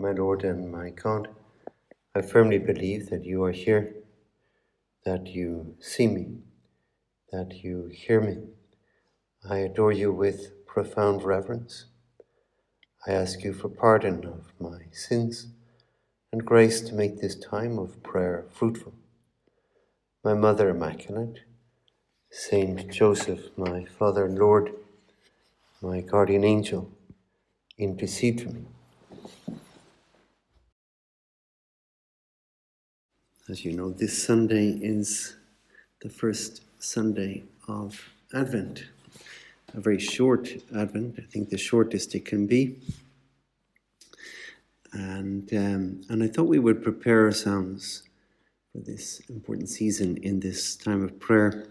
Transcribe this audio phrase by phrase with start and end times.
[0.00, 1.26] My Lord and my God,
[2.14, 3.96] I firmly believe that you are here,
[5.04, 6.38] that you see me,
[7.32, 8.36] that you hear me.
[9.50, 11.86] I adore you with profound reverence.
[13.08, 15.48] I ask you for pardon of my sins
[16.30, 18.94] and grace to make this time of prayer fruitful.
[20.22, 21.40] My Mother Immaculate,
[22.30, 24.74] Saint Joseph, my Father and Lord,
[25.82, 26.88] my guardian angel,
[27.76, 28.66] intercede for me.
[33.50, 35.36] As you know, this Sunday is
[36.02, 37.98] the first Sunday of
[38.34, 38.84] Advent,
[39.72, 42.76] a very short Advent, I think the shortest it can be.
[44.92, 48.02] And, um, and I thought we would prepare ourselves
[48.70, 51.68] for this important season in this time of prayer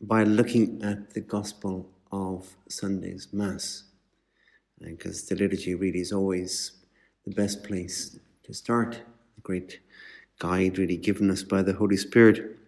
[0.00, 3.82] by looking at the Gospel of Sunday's Mass.
[4.80, 6.70] Because the liturgy really is always
[7.24, 9.00] the best place to start,
[9.34, 9.80] the great
[10.42, 12.58] guide really given us by the Holy Spirit.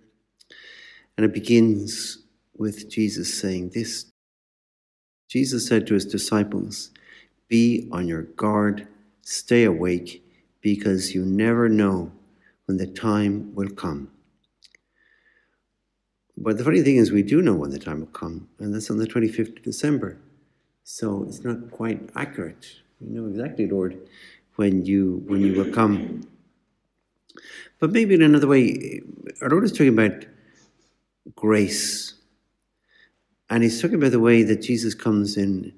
[1.16, 2.18] And it begins
[2.56, 4.06] with Jesus saying this
[5.28, 6.90] Jesus said to his disciples,
[7.48, 8.86] Be on your guard,
[9.22, 10.22] stay awake,
[10.60, 12.12] because you never know
[12.66, 14.10] when the time will come.
[16.36, 18.90] But the funny thing is, we do know when the time will come, and that's
[18.90, 20.18] on the 25th of December.
[20.84, 22.66] So it's not quite accurate.
[23.00, 23.98] We know exactly, Lord,
[24.56, 26.22] when you when you will come.
[27.78, 29.00] But maybe in another way,
[29.42, 30.24] our Lord is talking about
[31.34, 32.14] grace.
[33.50, 35.72] And he's talking about the way that Jesus comes in,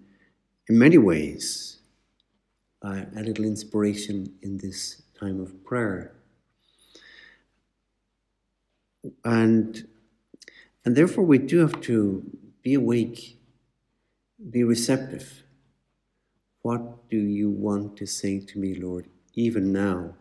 [0.69, 1.79] in many ways,
[2.85, 6.13] uh, a little inspiration in this time of prayer.
[9.25, 9.87] And,
[10.85, 12.23] and therefore, we do have to
[12.63, 13.39] be awake,
[14.51, 15.43] be receptive.
[16.63, 20.15] What do you want to say to me, Lord, even now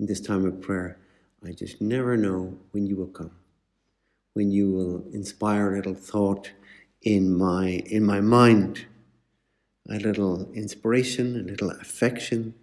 [0.00, 0.98] in this time of prayer?
[1.46, 3.32] I just never know when you will come,
[4.32, 6.50] when you will inspire a little thought
[7.02, 8.86] in my in my mind,
[9.88, 12.54] a little inspiration, a little affection,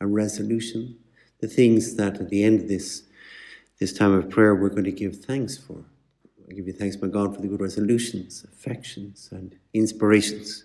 [0.00, 0.98] a resolution,
[1.40, 3.04] the things that at the end of this
[3.78, 5.84] this time of prayer we're going to give thanks for.
[6.48, 10.64] I give you thanks, my God, for the good resolutions, affections, and inspirations.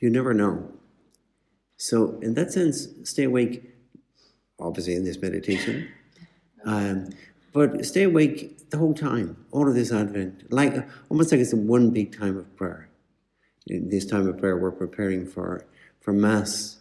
[0.00, 0.70] You never know.
[1.78, 3.77] So, in that sense, stay awake,
[4.58, 5.88] obviously, in this meditation
[6.64, 7.10] um,
[7.52, 11.90] but stay awake the whole time, all of this Advent, like almost like it's one
[11.90, 12.88] big time of prayer.
[13.66, 15.66] In this time of prayer, we're preparing for
[16.00, 16.78] for Mass.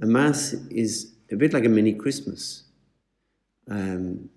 [0.00, 2.64] A Mass is a bit like a mini Christmas,
[3.68, 4.28] um,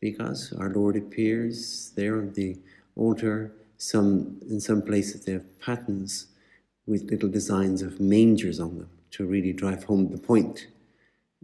[0.00, 2.58] because our Lord appears there on the
[2.96, 3.52] altar.
[3.78, 6.28] Some in some places they have patens
[6.86, 10.68] with little designs of mangers on them to really drive home the point.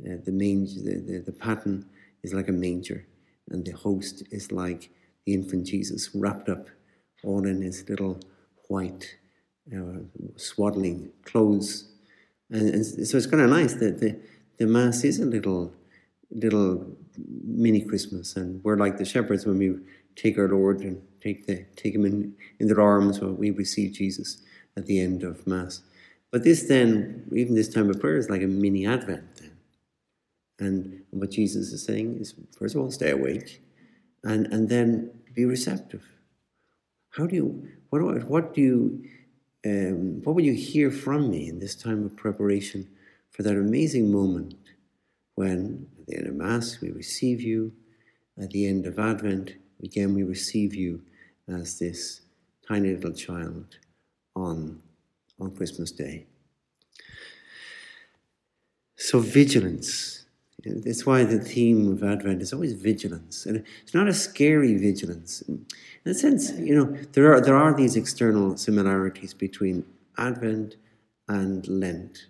[0.01, 1.87] Uh, the manger, the, the, the paten
[2.23, 3.07] is like a manger,
[3.51, 4.91] and the host is like
[5.27, 6.69] the infant Jesus wrapped up
[7.23, 8.19] all in his little
[8.69, 9.17] white
[9.75, 10.01] uh,
[10.37, 11.89] swaddling clothes.
[12.51, 14.19] And, and, so it's kind of nice that the,
[14.59, 15.73] the Mass is a little,
[16.31, 16.87] little
[17.45, 19.75] mini Christmas, and we're like the shepherds when we
[20.17, 23.93] take our Lord and take, the, take him in, in their arms when we receive
[23.93, 24.43] Jesus
[24.77, 25.83] at the end of Mass.
[26.31, 29.52] But this then, even this time of prayer, is like a mini Advent then.
[30.62, 33.61] And what Jesus is saying is, first of all, stay awake,
[34.23, 36.05] and and then be receptive.
[37.11, 39.05] How do you what do, what do you
[39.67, 42.89] um, what will you hear from me in this time of preparation
[43.33, 44.55] for that amazing moment
[45.34, 47.73] when at the end of Mass we receive you,
[48.41, 51.03] at the end of Advent again we receive you
[51.49, 52.21] as this
[52.69, 53.79] tiny little child
[54.37, 54.81] on
[55.41, 56.27] on Christmas Day.
[58.94, 60.22] So vigilance
[60.65, 65.43] that's why the theme of Advent is always vigilance, and it's not a scary vigilance.
[65.43, 65.67] In
[66.05, 69.84] a sense, you know, there are there are these external similarities between
[70.19, 70.77] Advent
[71.28, 72.26] and Lent,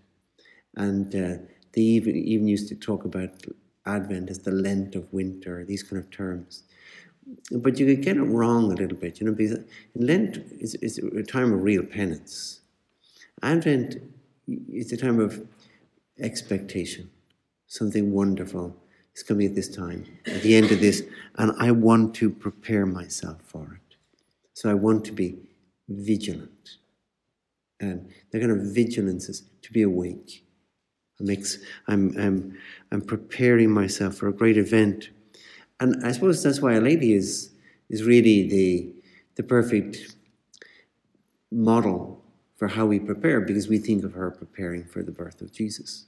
[0.76, 1.43] and uh,
[1.73, 3.31] they even even used to talk about
[3.87, 6.64] Advent as the Lent of winter, these kind of terms.
[7.50, 9.58] But you could get it wrong a little bit, you know, because
[9.94, 12.61] Lent is, is a time of real penance.
[13.43, 13.96] Advent
[14.49, 15.46] is a time of
[16.19, 17.11] expectation
[17.72, 18.76] something wonderful
[19.16, 21.02] is coming at this time, at the end of this,
[21.36, 23.96] and I want to prepare myself for it.
[24.52, 25.38] So I want to be
[25.88, 26.76] vigilant.
[27.80, 30.44] And the kind of vigilance is to be awake.
[31.19, 31.58] Makes,
[31.88, 32.58] I'm, I'm,
[32.90, 35.08] I'm preparing myself for a great event.
[35.80, 37.52] And I suppose that's why a lady is,
[37.88, 38.92] is really the,
[39.36, 40.14] the perfect
[41.50, 42.22] model
[42.56, 46.04] for how we prepare, because we think of her preparing for the birth of Jesus.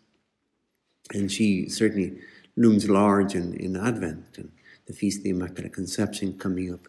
[1.12, 2.18] And she certainly
[2.56, 4.50] looms large in, in Advent and
[4.86, 6.88] the Feast of the Immaculate Conception coming up.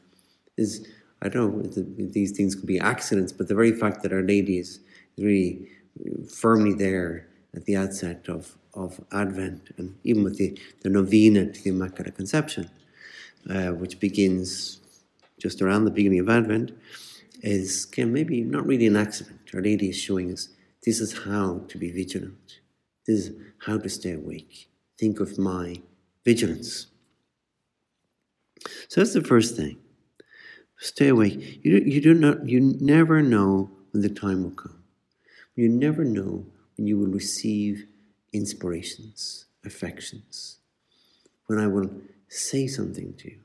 [0.58, 0.88] Is
[1.22, 4.22] I don't know if these things could be accidents, but the very fact that Our
[4.22, 4.80] Lady is
[5.18, 5.68] really
[6.30, 11.64] firmly there at the outset of, of Advent and even with the, the novena to
[11.64, 12.70] the Immaculate Conception,
[13.50, 14.82] uh, which begins
[15.40, 16.72] just around the beginning of Advent,
[17.42, 19.40] is maybe not really an accident.
[19.54, 20.50] Our Lady is showing us
[20.84, 22.60] this is how to be vigilant.
[23.07, 24.69] This is how to stay awake.
[24.98, 25.81] Think of my
[26.24, 26.88] vigilance.
[28.88, 29.78] So that's the first thing.
[30.78, 31.60] Stay awake.
[31.63, 34.84] You, you do not you never know when the time will come.
[35.56, 37.86] You never know when you will receive
[38.34, 40.58] inspirations, affections,
[41.48, 41.90] when I will
[42.28, 43.40] say something to you.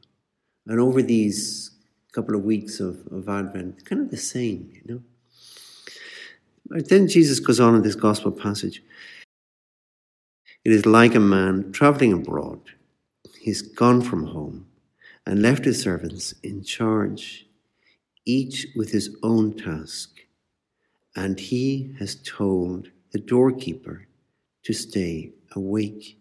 [0.66, 1.70] And over these
[2.12, 5.02] couple of weeks of, of Advent, kind of the same, you know.
[6.66, 8.82] But then Jesus goes on in this gospel passage.
[10.64, 12.60] It is like a man traveling abroad.
[13.40, 14.66] He's gone from home
[15.26, 17.46] and left his servants in charge,
[18.26, 20.20] each with his own task.
[21.16, 24.06] And he has told the doorkeeper
[24.64, 26.18] to stay awake.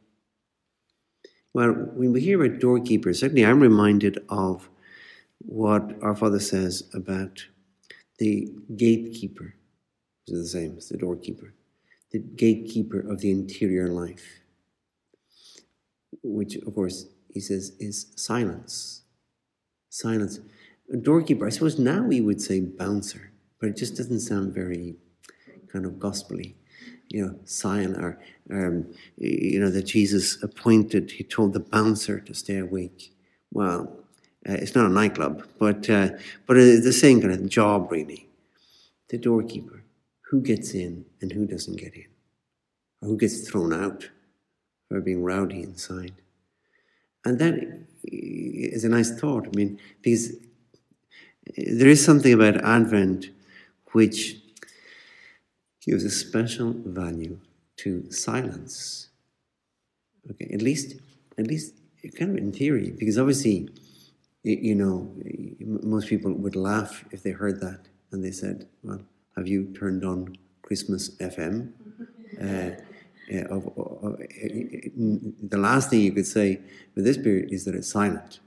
[1.53, 4.69] Well, when we hear about doorkeepers, certainly I'm reminded of
[5.39, 7.45] what our Father says about
[8.19, 9.55] the gatekeeper,
[10.25, 11.53] which is the same as the doorkeeper,
[12.11, 14.41] the gatekeeper of the interior life,
[16.23, 19.03] which, of course, he says is silence.
[19.89, 20.39] Silence.
[20.91, 24.95] A doorkeeper, I suppose now we would say bouncer, but it just doesn't sound very
[25.71, 26.55] kind of gospelly
[27.09, 28.19] you know, sign or,
[28.51, 28.85] um,
[29.17, 33.13] you know, that Jesus appointed, he told the bouncer to stay awake.
[33.51, 33.91] Well,
[34.47, 36.09] uh, it's not a nightclub, but, uh,
[36.45, 38.29] but the same kind of job, really.
[39.09, 39.83] The doorkeeper.
[40.29, 42.07] Who gets in and who doesn't get in?
[43.01, 44.09] Or who gets thrown out
[44.87, 46.13] for being rowdy inside?
[47.25, 49.47] And that is a nice thought.
[49.47, 50.33] I mean, because
[51.57, 53.29] there is something about Advent
[53.91, 54.37] which
[55.81, 57.39] gives a special value
[57.77, 59.09] to silence.
[60.29, 60.95] Okay, at least,
[61.37, 61.73] at least
[62.17, 63.69] kind of in theory, because obviously,
[64.43, 65.11] you know,
[65.59, 69.01] most people would laugh if they heard that and they said, "Well,
[69.39, 71.71] have you turned on Christmas FM?"
[72.39, 72.71] Uh,
[73.49, 74.17] of, of, of,
[75.53, 76.59] the last thing you could say
[76.95, 78.39] with this period is that it's silent.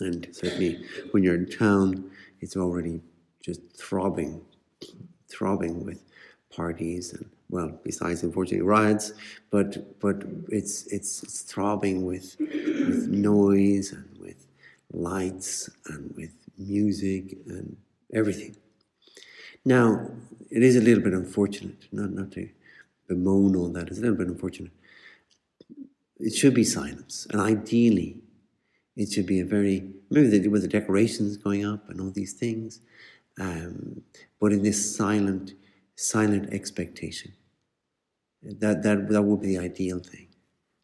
[0.00, 2.10] And certainly when you're in town,
[2.40, 3.00] it's already
[3.40, 4.40] just throbbing
[5.28, 6.02] throbbing with
[6.54, 9.12] parties and well, besides unfortunately riots,
[9.50, 14.46] but but it's it's, it's throbbing with with noise and with
[14.92, 17.76] lights and with music and
[18.14, 18.56] everything.
[19.64, 20.10] Now,
[20.50, 22.48] it is a little bit unfortunate, not not to
[23.08, 23.88] bemoan all that.
[23.88, 24.72] It's a little bit unfortunate.
[26.18, 28.20] It should be silence, and ideally,
[28.96, 32.80] it should be a very maybe with the decorations going up and all these things,
[33.40, 34.02] um,
[34.40, 35.54] but in this silent,
[35.96, 37.32] silent expectation.
[38.42, 40.26] That, that, that would be the ideal thing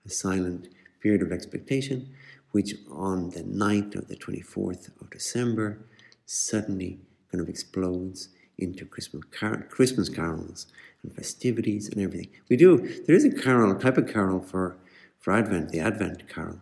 [0.07, 0.69] a silent
[1.03, 2.09] period of expectation,
[2.53, 5.79] which on the night of the 24th of December
[6.25, 6.99] suddenly
[7.31, 10.67] kind of explodes into Christmas, car- Christmas carols
[11.03, 12.29] and festivities and everything.
[12.49, 14.77] We do, there is a carol, a type of carol for,
[15.19, 16.59] for Advent, the Advent carol.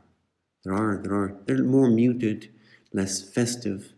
[0.65, 2.51] There are, there are, they're more muted,
[2.93, 3.93] less festive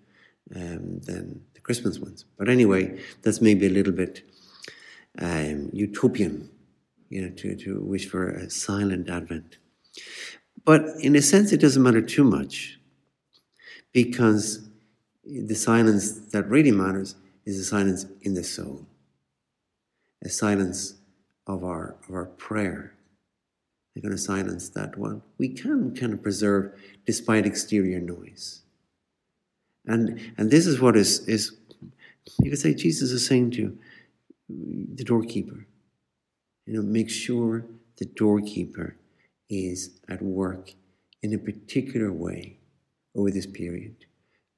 [0.55, 2.25] um, than the Christmas ones.
[2.38, 4.23] But anyway, that's maybe a little bit
[5.21, 6.49] um, utopian,
[7.09, 9.59] you know, to, to wish for a silent Advent.
[10.64, 12.78] But in a sense, it doesn't matter too much
[13.93, 14.69] because
[15.25, 17.14] the silence that really matters
[17.49, 18.87] is a silence in the soul,
[20.23, 20.95] a silence
[21.47, 22.95] of our, of our prayer,
[23.95, 26.73] the kind of silence that one we can kind of preserve
[27.07, 28.62] despite exterior noise.
[29.87, 31.57] And, and this is what is, is,
[32.43, 33.78] you could say Jesus is saying to
[34.49, 35.67] the doorkeeper,
[36.67, 37.64] you know, make sure
[37.97, 38.97] the doorkeeper
[39.49, 40.75] is at work
[41.23, 42.59] in a particular way
[43.17, 43.97] over this period.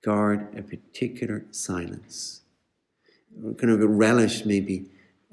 [0.03, 2.40] Guard a particular silence,
[3.59, 4.87] kind of relish maybe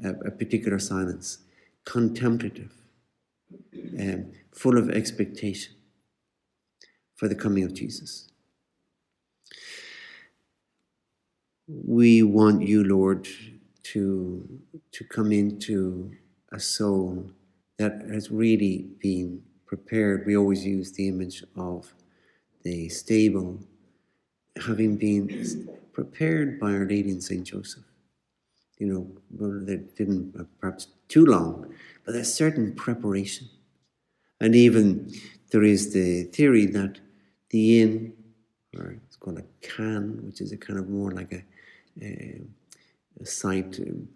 [0.04, 1.40] a, a particular silence,
[1.86, 2.74] contemplative,
[4.00, 5.74] um, full of expectation
[7.16, 8.28] for the coming of Jesus.
[11.68, 13.28] we want you, Lord,
[13.84, 14.48] to,
[14.92, 16.12] to come into
[16.52, 17.30] a soul
[17.78, 20.26] that has really been prepared.
[20.26, 21.94] We always use the image of
[22.64, 23.60] the stable
[24.66, 27.84] having been prepared by Our Lady and Saint Joseph.
[28.78, 31.74] you know, well, they didn't uh, perhaps too long,
[32.06, 33.50] but there's certain preparation.
[34.40, 35.12] And even
[35.50, 37.00] there is the theory that
[37.50, 38.14] the inn,
[38.78, 41.44] or it's called a khan, which is a kind of more like a,
[42.06, 42.42] a,
[43.20, 44.08] a site um,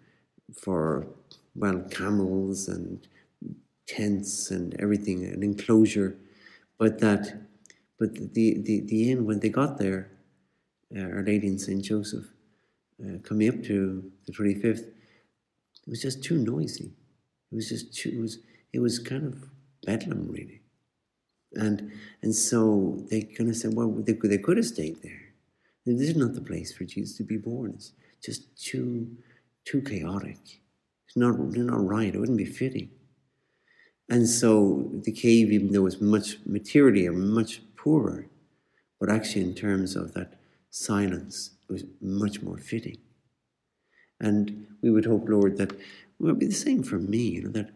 [0.54, 1.08] for,
[1.56, 3.08] well, camels and
[3.88, 6.16] tents and everything, an enclosure,
[6.78, 7.24] but that,
[7.98, 10.12] but the, the, the inn, when they got there,
[10.96, 11.82] Our Lady in St.
[11.82, 12.26] Joseph,
[13.02, 16.92] uh, coming up to the 25th, it was just too noisy.
[17.50, 18.38] It was just too, it was,
[18.72, 19.50] it was kind of
[19.84, 20.60] bedlam, really.
[21.54, 25.20] And, and so they kind of said, well, they, they could have stayed there.
[25.84, 27.72] This is not the place for Jesus to be born.
[27.74, 27.92] It's
[28.24, 29.16] just too,
[29.64, 30.38] too chaotic.
[31.06, 32.14] It's not, not right.
[32.14, 32.90] It wouldn't be fitting.
[34.08, 38.26] And so the cave, even though it was much materially much poorer,
[39.00, 40.41] but actually in terms of that
[40.72, 42.96] silence, was much more fitting.
[44.20, 45.78] And we would hope, Lord, that it
[46.18, 47.70] would be the same for me, you know, that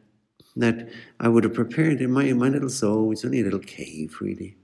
[0.59, 0.89] that
[1.21, 4.57] I would have prepared in my, my little soul, it's only a little cave, really,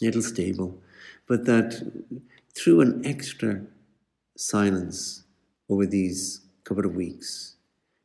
[0.00, 0.80] little stable,
[1.26, 1.82] but that
[2.54, 3.62] through an extra
[4.36, 5.24] silence
[5.68, 7.56] over these couple of weeks,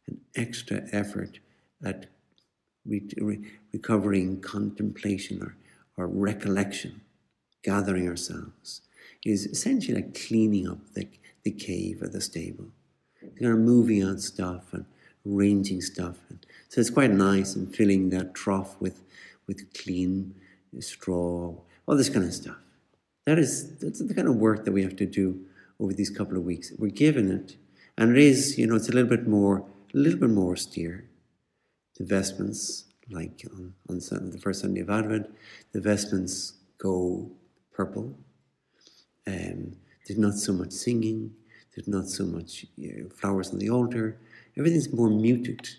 [0.07, 1.39] an extra effort
[1.85, 2.07] at
[2.85, 5.55] re- re- recovering contemplation or,
[5.97, 7.01] or recollection,
[7.63, 8.81] gathering ourselves,
[9.25, 11.07] is essentially like cleaning up the,
[11.43, 12.67] the cave or the stable.
[13.21, 14.85] You know, moving out stuff and
[15.27, 16.17] arranging stuff.
[16.29, 19.03] And so it's quite nice and filling that trough with,
[19.47, 20.33] with clean
[20.79, 21.53] straw,
[21.85, 22.57] all this kind of stuff.
[23.25, 25.39] That is that's the kind of work that we have to do
[25.79, 26.71] over these couple of weeks.
[26.77, 27.55] We're given it,
[27.97, 31.05] and it is, you know, it's a little bit more, a little bit more austere.
[31.97, 33.99] The vestments, like on, on
[34.31, 35.29] the first Sunday of Advent,
[35.71, 37.29] the vestments go
[37.73, 38.15] purple.
[39.27, 39.75] Um,
[40.07, 41.33] there's not so much singing.
[41.75, 44.17] There's not so much you know, flowers on the altar.
[44.57, 45.69] Everything's more muted.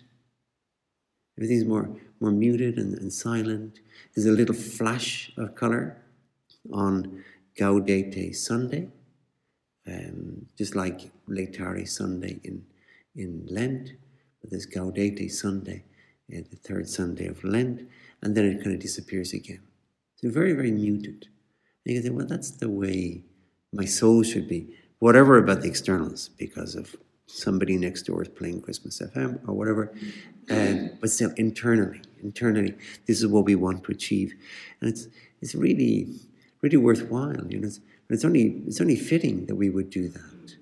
[1.37, 3.79] Everything's more, more muted and, and silent.
[4.15, 5.97] There's a little flash of colour
[6.71, 7.23] on
[7.59, 8.89] Gaudete Sunday,
[9.87, 12.63] um, just like Laetare Sunday in,
[13.15, 13.91] in Lent.
[14.41, 15.83] But there's Gaudete Sunday,
[16.31, 17.87] uh, the third Sunday of Lent,
[18.21, 19.61] and then it kind of disappears again.
[20.15, 21.27] So very, very muted.
[21.85, 23.23] And you can say, well, that's the way
[23.73, 24.67] my soul should be
[24.99, 29.93] whatever about the externals because of somebody next door is playing Christmas FM or whatever.
[30.49, 32.75] And but still internally, internally,
[33.07, 34.33] this is what we want to achieve.
[34.79, 35.07] And it's
[35.41, 36.07] it's really,
[36.61, 37.45] really worthwhile.
[37.49, 40.55] You know, it's, it's only it's only fitting that we would do that.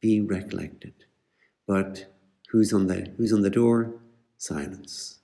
[0.00, 0.94] Be recollected.
[1.66, 2.12] But
[2.48, 3.94] who's on the who's on the door?
[4.38, 5.20] Silence.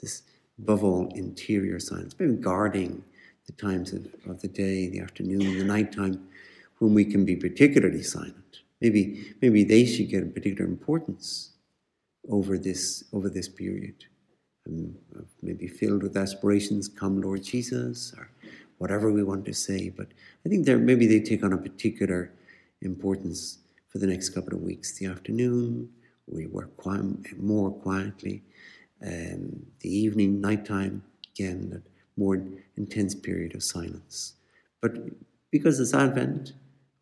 [0.00, 0.22] This
[0.58, 2.14] above all interior silence.
[2.18, 3.04] Maybe guarding
[3.52, 6.28] the times of, of the day, the afternoon, the nighttime
[6.78, 8.60] when we can be particularly silent.
[8.80, 11.52] Maybe, maybe they should get a particular importance
[12.28, 14.04] over this, over this period.
[14.66, 14.94] Um,
[15.42, 18.30] maybe filled with aspirations, come Lord Jesus, or
[18.78, 19.88] whatever we want to say.
[19.88, 20.08] But
[20.44, 22.32] I think there maybe they take on a particular
[22.80, 24.98] importance for the next couple of weeks.
[24.98, 25.88] The afternoon,
[26.26, 28.42] we work quiet, more quietly.
[29.04, 31.02] Um, the evening, nighttime,
[31.34, 31.82] again,
[32.16, 32.42] more
[32.76, 34.34] intense period of silence.
[34.80, 34.92] But
[35.50, 36.52] because it's Advent,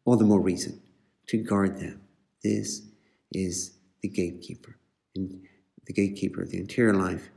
[0.04, 0.80] all the more reason
[1.28, 2.00] to guard them.
[2.42, 2.82] This
[3.32, 4.76] is the gatekeeper,
[5.14, 5.42] in
[5.86, 7.30] the gatekeeper of the interior life,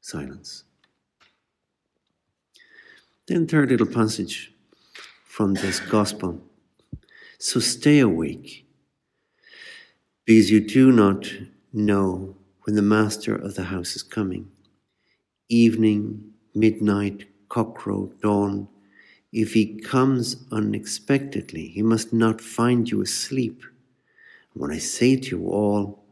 [0.00, 0.64] silence.
[3.26, 4.52] Then, third little passage
[5.24, 6.40] from this gospel.
[7.38, 8.66] So stay awake,
[10.24, 11.30] because you do not
[11.72, 14.50] know when the master of the house is coming.
[15.48, 18.68] Evening, midnight, cockcrow, dawn,
[19.32, 23.62] if he comes unexpectedly, he must not find you asleep.
[24.54, 26.04] When I say to you all,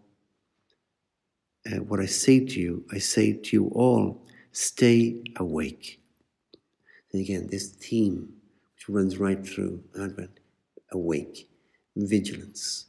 [1.66, 6.00] uh, what I say to you, I say to you all, stay awake.
[7.12, 8.32] And again, this theme
[8.75, 10.40] which runs right through Advent
[10.90, 11.49] awake,
[11.96, 12.87] vigilance.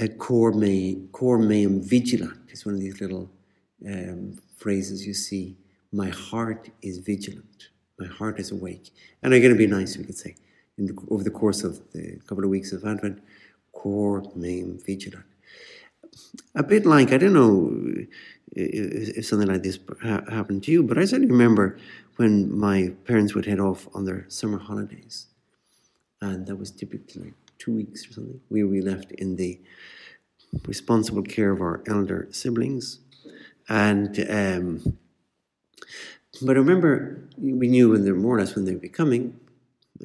[0.00, 3.30] Uh, cor, me, cor meum vigilant is one of these little
[3.86, 5.56] um, phrases you see.
[5.92, 7.68] My heart is vigilant.
[7.98, 8.90] My heart is awake.
[9.22, 10.36] And I'm going to be nice, we could say,
[10.76, 13.20] the, over the course of the couple of weeks of Advent,
[13.72, 15.24] cor meum vigilant.
[16.54, 18.06] A bit like, I don't know
[18.52, 21.78] if something like this happened to you, but I certainly remember
[22.16, 25.26] when my parents would head off on their summer holidays.
[26.20, 28.40] And that was typically two weeks or something.
[28.50, 29.60] We were left in the
[30.66, 33.00] responsible care of our elder siblings.
[33.68, 34.98] And um,
[36.42, 39.38] but I remember we knew when they're more or less when they'd be coming,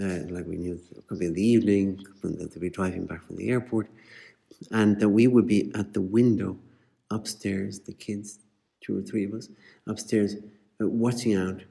[0.01, 0.79] uh, like we knew
[1.19, 3.87] be in the evening, when they'd be driving back from the airport.
[4.71, 6.57] and that we would be at the window
[7.11, 8.39] upstairs, the kids,
[8.81, 9.49] two or three of us,
[9.87, 10.35] upstairs,
[10.81, 11.61] uh, watching out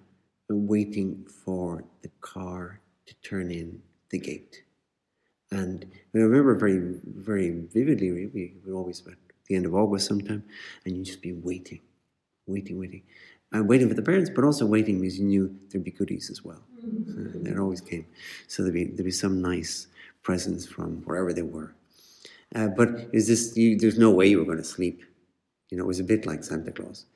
[0.49, 3.81] and waiting for the car to turn in
[4.11, 4.63] the gate.
[5.51, 9.15] And I remember very, very vividly, we were always at
[9.47, 10.45] the end of August sometime,
[10.85, 11.81] and you'd just be waiting,
[12.47, 13.03] waiting, waiting.
[13.53, 16.43] And waiting for the parents, but also waiting because you knew there'd be goodies as
[16.43, 16.63] well.
[16.83, 18.07] Uh, there always came.
[18.49, 19.89] So there'd be, there'd be some nice
[20.23, 21.75] presents from wherever they were.
[22.55, 25.03] Uh, but is this, you, there's no way you were going to sleep.
[25.71, 27.07] You know, it was a bit like Santa Claus.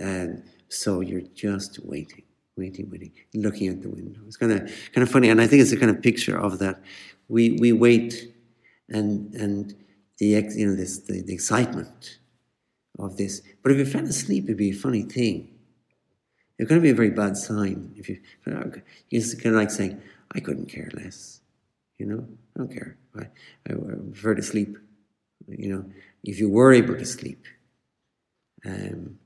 [0.00, 2.22] And so you're just waiting,
[2.56, 4.20] waiting, waiting, looking at the window.
[4.26, 4.60] It's kind of
[4.92, 6.80] kind of funny, and I think it's a kind of picture of that.
[7.28, 8.32] We we wait,
[8.88, 9.74] and and
[10.18, 12.18] the you know this the, the excitement
[12.98, 13.42] of this.
[13.62, 15.49] But if you fell asleep, it'd be a funny thing.
[16.60, 18.20] It's going to be a very bad sign if you.
[19.10, 20.00] It's kind of like saying,
[20.32, 21.40] "I couldn't care less,"
[21.98, 22.28] you know.
[22.54, 22.98] I don't care.
[23.16, 23.28] I,
[23.66, 24.76] I prefer to sleep.
[25.48, 25.84] You know,
[26.22, 27.46] if you were able to sleep,
[28.66, 29.18] um,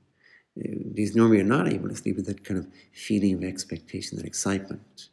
[0.55, 4.25] because normally you're not able to sleep with that kind of feeling of expectation, that
[4.25, 5.09] excitement.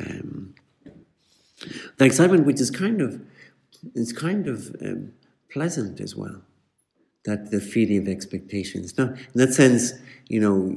[0.00, 0.56] Um,
[1.98, 3.22] that excitement, which is kind of,
[3.94, 5.12] it's kind of um,
[5.52, 6.42] pleasant as well.
[7.24, 8.82] That the feeling of expectation.
[8.82, 9.92] It's not in that sense.
[10.28, 10.74] You know,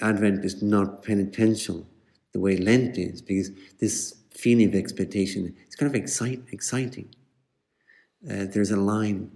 [0.00, 1.86] Advent is not penitential
[2.32, 7.08] the way Lent is, because this feeling of expectation is kind of excite, exciting.
[8.28, 9.30] Uh, there's a line,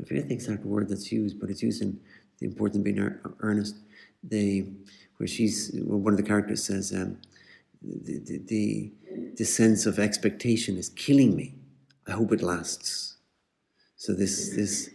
[0.00, 1.98] I forget the exact word that's used, but it's used in
[2.38, 3.00] the important being
[3.40, 3.76] earnest.
[4.22, 4.68] They,
[5.16, 7.18] where she's well, one of the characters says, um,
[7.82, 8.92] the, the, the,
[9.36, 11.54] the sense of expectation is killing me.
[12.06, 13.16] I hope it lasts.
[13.96, 14.90] So this this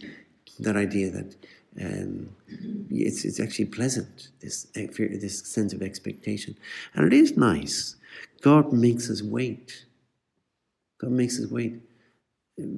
[0.60, 1.36] that idea that
[1.80, 2.28] um,
[2.90, 6.56] it's it's actually pleasant this this sense of expectation,
[6.94, 7.96] and it is nice.
[8.42, 9.86] God makes us wait.
[11.00, 11.80] God makes us wait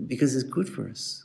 [0.07, 1.25] because it's good for us.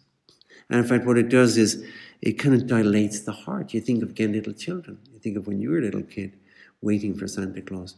[0.69, 1.85] And in fact, what it does is
[2.21, 3.73] it kind of dilates the heart.
[3.73, 4.99] You think of again little children.
[5.11, 6.33] You think of when you were a little kid
[6.81, 7.95] waiting for Santa Claus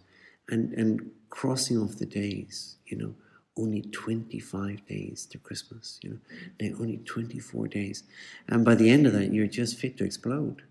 [0.49, 3.13] and, and crossing off the days, you know,
[3.57, 6.17] only 25 days to Christmas, you know,
[6.59, 8.03] now only 24 days.
[8.47, 10.63] And by the end of that, you're just fit to explode.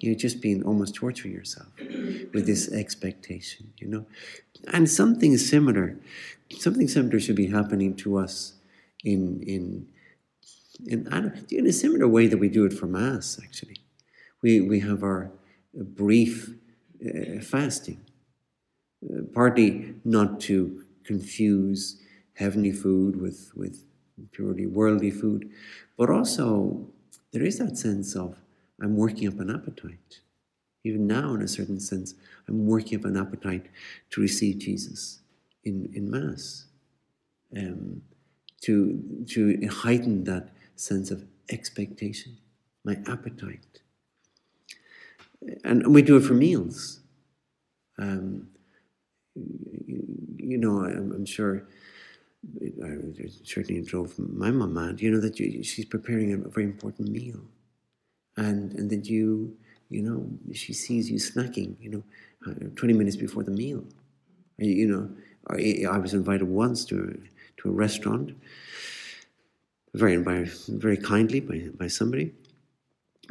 [0.00, 4.06] You're just being almost torturing yourself with this expectation, you know.
[4.72, 5.96] And something similar,
[6.58, 8.54] something similar should be happening to us
[9.04, 9.86] in in
[10.84, 13.78] in, in a similar way that we do it for Mass, actually.
[14.42, 15.30] We, we have our
[15.74, 16.50] brief
[17.04, 18.00] uh, fasting,
[19.04, 22.02] uh, partly not to confuse
[22.34, 23.84] heavenly food with, with
[24.32, 25.50] purely worldly food,
[25.96, 26.86] but also
[27.32, 28.38] there is that sense of
[28.80, 30.20] I'm working up an appetite.
[30.84, 32.14] Even now, in a certain sense,
[32.48, 33.66] I'm working up an appetite
[34.10, 35.20] to receive Jesus
[35.64, 36.66] in, in Mass,
[37.56, 38.02] um,
[38.62, 42.36] to, to heighten that sense of expectation,
[42.84, 43.80] my appetite.
[45.64, 47.00] And we do it for meals.
[47.98, 48.48] Um,
[49.36, 51.66] you know, I'm, I'm sure
[52.60, 57.10] it certainly drove my mum mad, you know, that you, she's preparing a very important
[57.10, 57.40] meal.
[58.36, 59.56] And, and that you,
[59.88, 62.02] you know, she sees you snacking, you know,
[62.46, 63.84] uh, 20 minutes before the meal.
[64.58, 65.10] You know,
[65.48, 67.20] I was invited once to,
[67.58, 68.32] to a restaurant
[69.94, 70.16] very
[70.68, 72.30] very kindly by, by somebody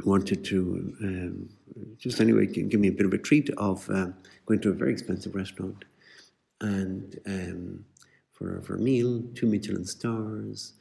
[0.03, 1.49] wanted to um,
[1.97, 4.15] just anyway give me a bit of a treat of um,
[4.45, 5.85] going to a very expensive restaurant
[6.61, 7.85] and um,
[8.33, 10.73] for, meal, two Michelin stars.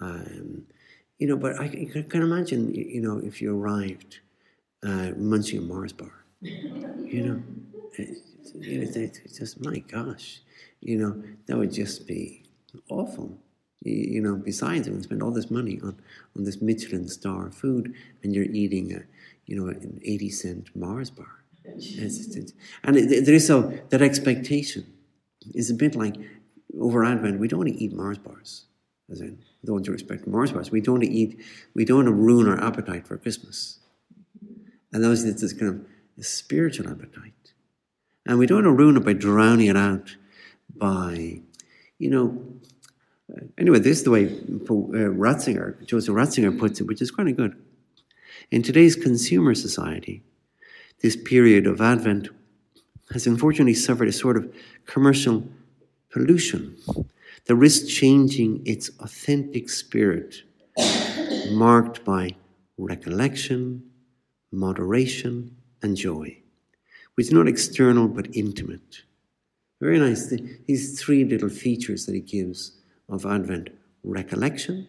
[0.00, 0.66] Um,
[1.18, 4.20] you know, but I can imagine, you know, if you arrived
[4.84, 6.12] uh, munching a Mars bar,
[6.42, 7.42] you know,
[7.94, 10.40] it's, it's just, my gosh,
[10.80, 12.42] you know, that would just be
[12.90, 13.38] awful
[13.86, 15.96] you know, besides, you spend all this money on,
[16.36, 19.02] on this Michelin star food, and you're eating a,
[19.46, 21.44] you know, an 80 cent Mars bar.
[22.82, 24.86] And it, there is so that expectation
[25.54, 26.16] is a bit like
[26.78, 27.38] over Advent.
[27.38, 28.66] We don't want to eat Mars bars,
[29.10, 30.70] as in the ones you expect Mars bars.
[30.70, 31.40] We don't want to eat.
[31.74, 33.78] We don't want to ruin our appetite for Christmas.
[34.92, 35.86] And those it's this kind of
[36.18, 37.52] a spiritual appetite,
[38.24, 40.16] and we don't want to ruin it by drowning it out
[40.74, 41.40] by,
[41.98, 42.56] you know,
[43.58, 47.56] Anyway, this is the way uh, Ratzinger, Joseph Ratzinger puts it, which is quite good.
[48.50, 50.22] In today's consumer society,
[51.02, 52.28] this period of Advent
[53.12, 54.52] has unfortunately suffered a sort of
[54.86, 55.44] commercial
[56.10, 56.76] pollution
[57.46, 60.42] that risks changing its authentic spirit,
[61.50, 62.34] marked by
[62.78, 63.82] recollection,
[64.52, 66.36] moderation, and joy,
[67.14, 69.02] which is not external but intimate.
[69.80, 70.32] Very nice.
[70.66, 73.70] These three little features that he gives of Advent
[74.02, 74.88] recollection,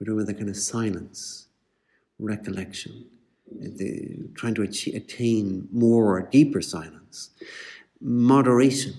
[0.00, 1.48] We're talking about kind of silence,
[2.18, 3.06] recollection,
[3.50, 7.30] the, trying to achieve, attain more or deeper silence.
[8.00, 8.94] Moderation.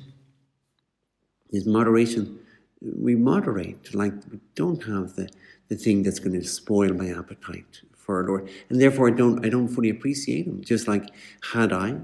[1.52, 2.40] Is moderation,
[2.82, 5.30] we moderate, like we don't have the,
[5.70, 8.50] the thing that's going to spoil my appetite for our Lord.
[8.70, 10.62] And therefore I don't I don't fully appreciate him.
[10.64, 11.06] Just like
[11.54, 12.00] had I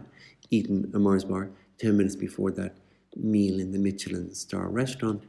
[0.50, 2.78] eaten a Mars bar ten minutes before that
[3.18, 5.24] meal in the Michelin star restaurant,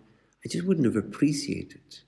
[0.45, 2.01] I just wouldn't have appreciated.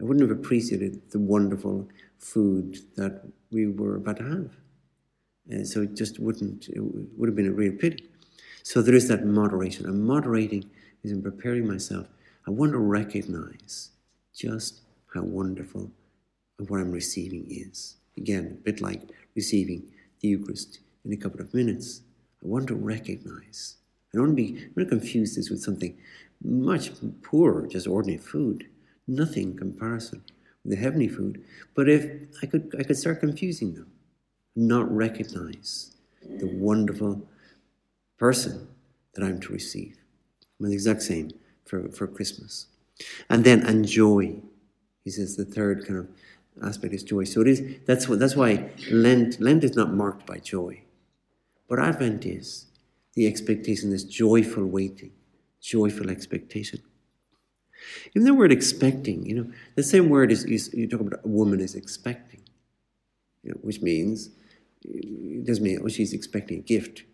[0.00, 4.50] I wouldn't have appreciated the wonderful food that we were about to have.
[5.48, 8.08] And so it just wouldn't, it would have been a real pity.
[8.62, 9.86] So there is that moderation.
[9.86, 10.64] And moderating
[11.02, 12.06] is in preparing myself.
[12.46, 13.90] I want to recognize
[14.34, 14.82] just
[15.14, 15.90] how wonderful
[16.68, 17.96] what I'm receiving is.
[18.16, 19.02] Again, a bit like
[19.34, 19.82] receiving
[20.20, 22.02] the Eucharist in a couple of minutes.
[22.42, 23.76] I want to recognize.
[24.12, 25.96] I don't want to be, I want to confuse this with something
[26.42, 26.90] much
[27.22, 28.66] poorer, just ordinary food.
[29.06, 30.22] Nothing in comparison
[30.64, 31.44] the heavenly food.
[31.74, 32.10] But if
[32.42, 33.90] I could, I could start confusing them,
[34.54, 37.26] not recognize the wonderful
[38.18, 38.68] person
[39.14, 39.96] that I'm to receive.
[40.58, 41.30] I'm the exact same
[41.64, 42.66] for, for Christmas.
[43.28, 44.36] And then enjoy.
[45.04, 46.08] He says the third kind of
[46.62, 47.24] aspect is joy.
[47.24, 50.82] So it is that's what that's why Lent Lent is not marked by joy.
[51.68, 52.66] But Advent is
[53.14, 55.12] the expectation, this joyful waiting,
[55.60, 56.82] joyful expectation.
[58.14, 61.60] Even the word expecting, you know, the same word is, you talk about a woman
[61.60, 62.40] is expecting,
[63.42, 64.30] you know, which means
[64.84, 67.04] it doesn't mean oh she's expecting a gift.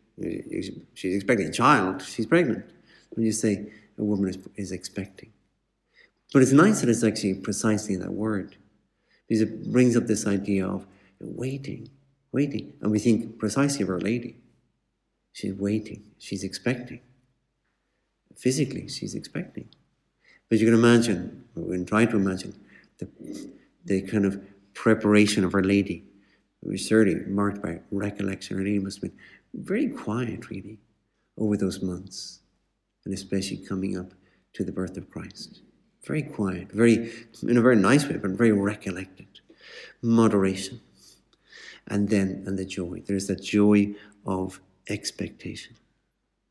[0.95, 2.65] She's expecting a child, she's pregnant.
[3.11, 5.33] When you say a woman is, is expecting.
[6.33, 8.57] But it's nice that it's actually precisely that word.
[9.29, 10.87] Because it brings up this idea of
[11.21, 11.89] waiting,
[12.33, 12.75] waiting.
[12.81, 14.39] And we think precisely of Our Lady.
[15.33, 17.01] She's waiting, she's expecting.
[18.37, 19.69] Physically, she's expecting.
[20.49, 22.55] But you can imagine, we can try to imagine,
[22.99, 23.09] the,
[23.85, 24.41] the kind of
[24.75, 26.05] preparation of Our Lady.
[26.63, 28.57] Was certainly marked by recollection.
[28.57, 29.19] Our Lady must have been
[29.55, 30.79] very quiet, really,
[31.39, 32.41] over those months,
[33.05, 34.13] and especially coming up
[34.55, 35.61] to the birth of Christ.
[36.05, 39.29] Very quiet, very, in a very nice way, but very recollected.
[40.03, 40.81] Moderation.
[41.87, 43.03] And then, and the joy.
[43.07, 45.77] There's that joy of expectation.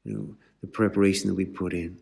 [0.06, 2.00] You know, the preparation that we put in,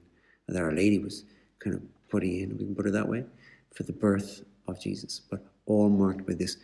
[0.47, 1.23] And that Our Lady was
[1.63, 3.26] kind of putting in, we can put it that way,
[3.73, 6.58] for the birth of Jesus, but all marked by this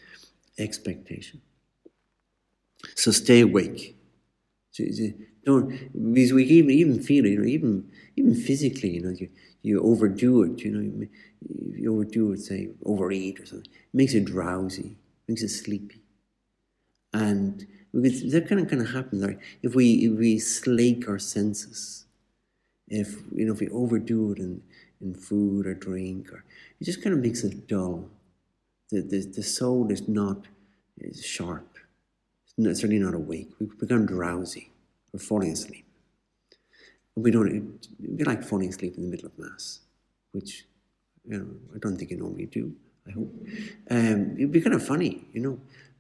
[0.58, 1.42] expectation.
[2.96, 3.96] So stay awake.
[5.46, 5.70] Don't
[6.14, 9.30] because we even even feel it, you know, even even physically, you know, you,
[9.62, 11.10] you overdo it, you know, you,
[11.74, 16.02] you overdo it, say overeat or something, it makes you drowsy, makes you sleepy.
[17.14, 19.40] And because that kind of kind of happens right?
[19.64, 22.06] if we if we slake our senses,
[22.88, 24.62] if you know if we overdo it in,
[25.02, 26.44] in food or drink, or
[26.80, 28.10] it just kind of makes it dull.
[28.92, 30.48] The the, the soul is not
[31.00, 31.78] is sharp.
[32.58, 33.52] It's certainly not awake.
[33.60, 34.72] We become drowsy.
[35.14, 35.86] We're falling asleep.
[37.16, 37.88] We don't.
[38.18, 39.80] Be like falling asleep in the middle of mass,
[40.32, 40.66] which
[41.26, 42.74] you know I don't think you normally do.
[43.08, 43.34] I hope.
[43.90, 45.60] Um, it'd be kind of funny, you know.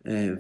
[0.09, 0.35] Uh,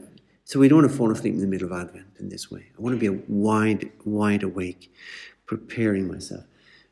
[0.45, 2.65] so we don't want to fall asleep in the middle of Advent in this way.
[2.77, 4.91] I want to be wide, wide awake,
[5.45, 6.43] preparing myself.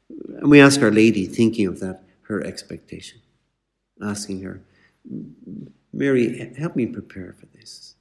[0.09, 3.19] And we ask Our Lady, thinking of that, her expectation,
[4.01, 4.61] asking her,
[5.93, 7.95] Mary, help me prepare for this.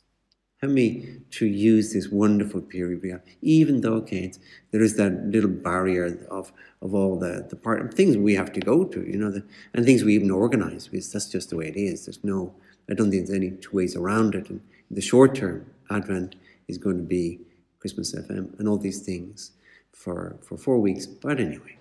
[0.61, 4.33] Help me to use this wonderful period we have, even though, okay,
[4.71, 8.61] there is that little barrier of, of all the, the part things we have to
[8.61, 11.69] go to, you know, the, and things we even organize, because that's just the way
[11.69, 12.07] it is.
[12.07, 12.55] There's no,
[12.91, 14.49] I don't think there's any two ways around it.
[14.49, 16.37] And in the short term, Advent
[16.69, 17.41] is going to be
[17.79, 19.53] Christmas FM and all these things
[19.93, 21.07] for, for four weeks.
[21.07, 21.77] But anyway,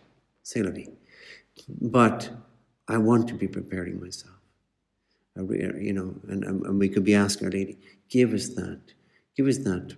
[0.45, 0.89] c'est la vie.
[1.81, 2.29] But
[2.87, 4.35] I want to be preparing myself.
[5.35, 7.77] You know, and, and we could be asking Our Lady,
[8.09, 8.79] give us that,
[9.35, 9.95] give us that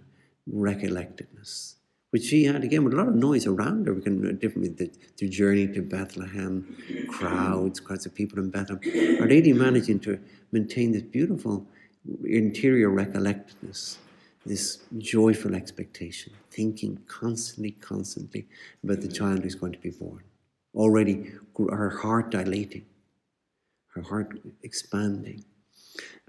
[0.51, 1.75] recollectedness,
[2.09, 3.93] which she had again with a lot of noise around her.
[3.93, 6.75] We can uh, different the, the journey to Bethlehem,
[7.09, 9.21] crowds, crowds of people in Bethlehem.
[9.21, 10.17] Our Lady managing to
[10.51, 11.67] maintain this beautiful
[12.23, 13.97] interior recollectedness,
[14.45, 18.47] this joyful expectation, thinking constantly, constantly
[18.83, 20.23] about the child who's going to be born.
[20.77, 22.85] Already her heart dilating
[23.97, 25.43] her heart expanding.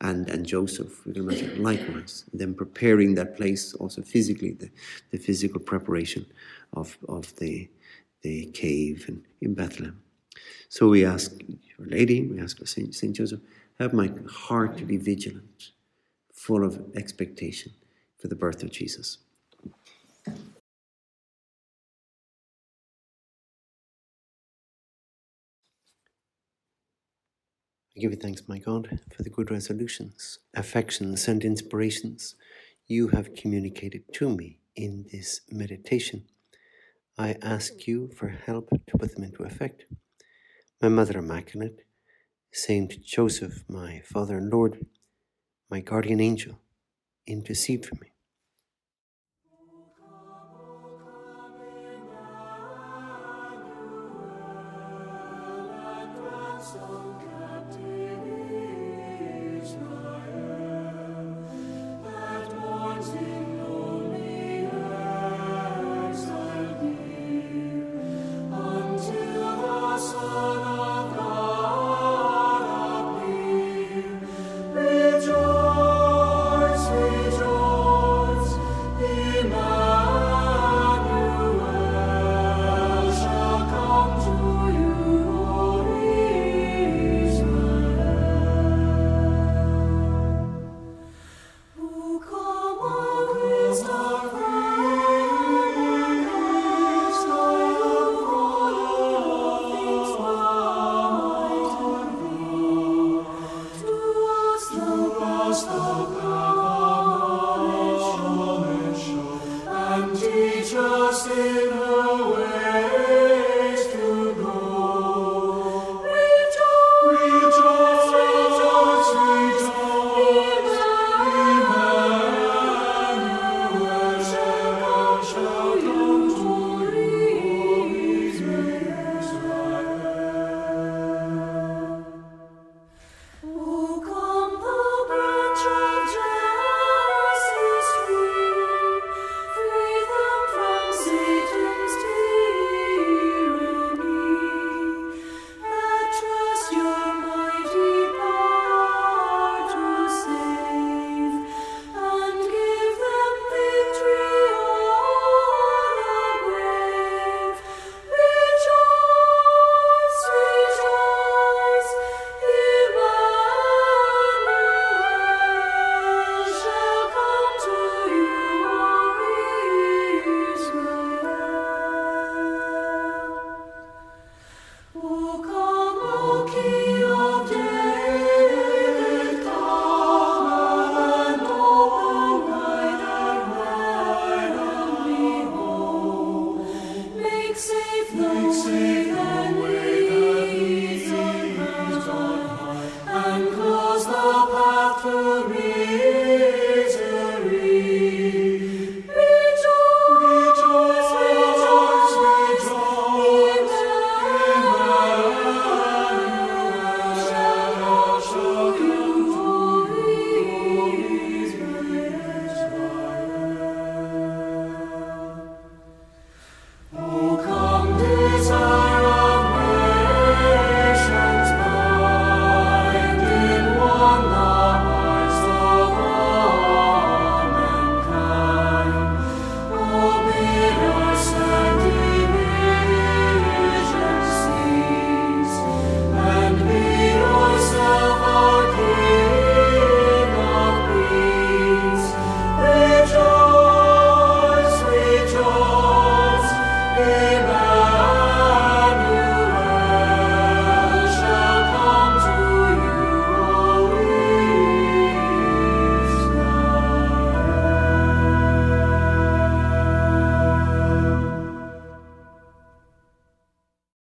[0.00, 4.70] And, and Joseph, we can imagine, likewise, then preparing that place also physically, the,
[5.10, 6.24] the physical preparation
[6.72, 7.68] of, of the,
[8.22, 10.00] the cave in, in Bethlehem.
[10.68, 11.32] So we ask
[11.78, 13.40] Our Lady, we ask Saint, Saint Joseph,
[13.78, 15.72] have my heart to be vigilant,
[16.32, 17.72] full of expectation
[18.18, 19.18] for the birth of Jesus.
[27.98, 32.36] I give you thanks, my God, for the good resolutions, affections, and inspirations
[32.86, 36.22] you have communicated to me in this meditation.
[37.18, 39.86] I ask you for help to put them into effect.
[40.80, 41.86] My Mother Immaculate,
[42.52, 44.86] Saint Joseph, my Father and Lord,
[45.68, 46.60] my guardian angel,
[47.26, 48.12] intercede for me.